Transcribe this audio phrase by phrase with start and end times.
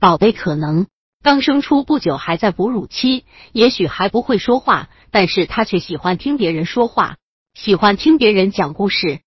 [0.00, 0.86] 宝贝可能
[1.22, 7.18] 刚生出不久，还在哺乳期，也许还不会说话，但是他却喜欢听别人说话，
[7.52, 9.20] 喜欢听别人讲故事。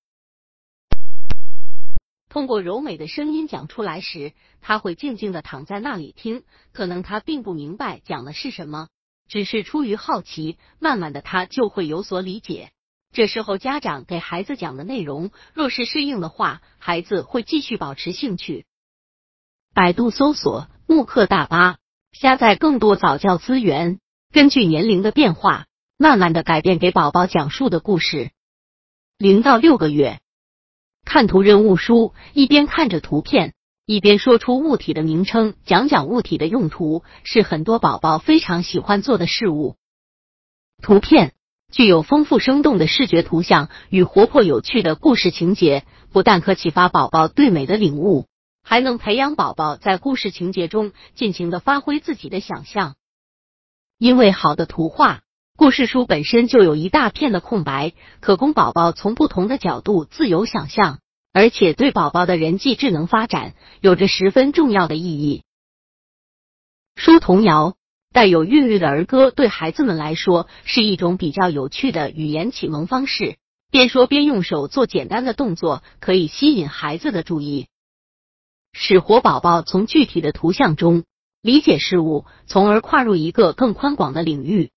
[2.28, 6.41] 通过柔美的声音讲出来时，他会静静的躺在那里听。
[6.71, 8.88] 可能他并不明白讲的是什么，
[9.30, 12.71] 只是出于好奇，慢慢的他就会有所理解。
[13.12, 18.66] 这时候，家长给孩子讲的内容，若是适应的话，孩子会继续保持兴趣。
[19.76, 21.78] 百度搜索“慕课大巴”，
[22.14, 23.98] 下载更多早教资源，
[24.31, 25.66] 根据年龄的变化，
[25.98, 28.30] 慢慢的改变给宝宝讲述的故事。
[29.17, 30.20] 零到六个月。
[31.05, 33.55] 看图任务书，一边看着图片，
[33.88, 39.76] 一边说出物体的名称，讲讲物体的用途，是很多宝宝非常喜欢做的事物。
[40.84, 41.34] 图片
[41.72, 48.28] 具有丰富生动的视觉图像与活泼有趣的故事情节，不但可启发宝宝对美的领悟，
[48.63, 52.95] 还能培养宝宝在故事情节中尽情的发挥自己的想象。
[53.99, 55.22] 因为好的图画。
[55.56, 61.00] 故事书本身就有一大片的空白，可供宝宝从不同的角度自由想象，
[61.31, 65.44] 而且对宝宝的人际智能发展有着十分重要的意义。
[66.95, 67.75] 书童谣，
[68.11, 73.38] 带有韵律的儿歌对孩子们来说是一种比较有趣的语言启蒙方式。
[73.69, 77.67] 边说边用手做简单的动作，可以吸引孩子的注意，
[78.73, 81.03] 使活宝宝从具体的图像中
[81.41, 84.71] 理解事物，从而跨入一个更宽广的领域。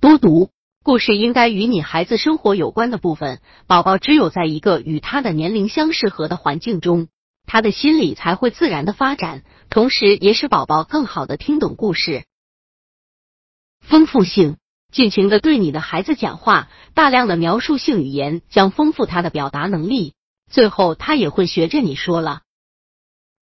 [0.00, 0.50] 多读
[0.84, 3.40] 故事应该与你孩子生活有关的部分。
[3.66, 7.08] 宝宝只有在一个与他的年龄相适合的环境中，
[7.46, 12.24] 他的心理才会自然的发展，同时也使宝宝更好的听懂故事。
[13.80, 14.58] 丰富性，
[14.92, 20.14] 尽情的对你的孩子讲话，大量的描述性语言将丰富他的表达能力，
[20.50, 22.42] 最后他也会学着你说了。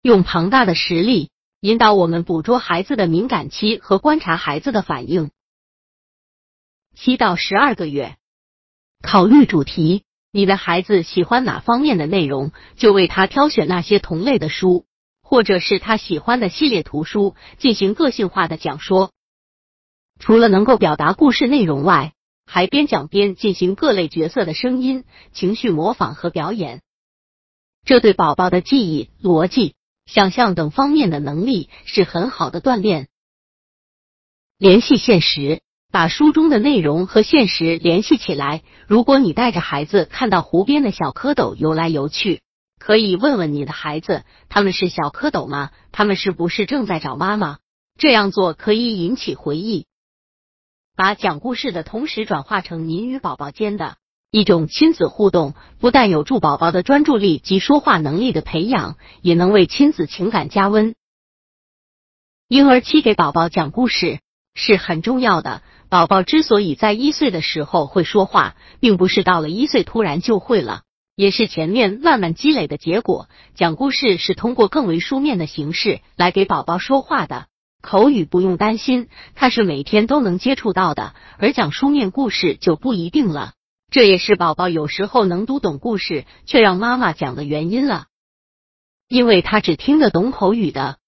[0.03, 5.31] 用庞大的实力引导我们捕捉孩子的敏感期和观察孩子的反应。
[6.95, 8.17] 七到十二个月，
[9.03, 14.85] 考虑主题，你的孩子喜欢哪方面的内容，就为他挑选那些同类的书，
[15.23, 19.11] 或者是他喜欢的系列图书，进行个性化的讲说。
[20.21, 22.13] 除了能够表达故事内容外，
[22.47, 26.83] 还边讲边进行各类角色的声音、情绪模仿和表演，
[27.85, 29.75] 这对宝宝的记忆、逻辑、
[30.07, 33.09] 想象等方面的能力是很好的锻炼。
[34.59, 35.61] 联系现实。
[35.95, 38.65] 把书中的内容和现实联系起来。
[38.89, 42.43] 如果你带着孩子看到湖边的小蝌蚪游来游去，
[42.81, 45.71] 可以问问你的孩子：他们是小蝌蚪吗？
[45.93, 47.59] 他们是不是正在找妈妈？
[47.97, 49.87] 这样做可以引起回忆。
[50.97, 53.97] 把讲故事的同时转化成您与宝宝间的
[54.35, 60.97] 一种亲子互动，不但有助宝宝的专注力及说话能力的培养，也能为亲子情感加温。
[62.49, 64.19] 婴儿期给宝宝讲故事
[64.57, 65.63] 是很重要的。
[65.89, 70.83] 宝宝之所以在一岁的时候会说话，并不是到了一岁突然就会了，
[71.15, 73.29] 也是前面慢慢积累的结果。
[73.55, 77.47] 讲故事是通过更为书面的形式来给宝宝说话的，
[77.81, 79.07] 口语不用担心，
[79.37, 83.53] 它是每天都能接触到的，而讲书面故事就不一定了。
[83.95, 88.07] 这也是宝宝有时候能读懂故事却让妈妈讲的原因了，
[89.07, 90.99] 因为他只听得懂口语的。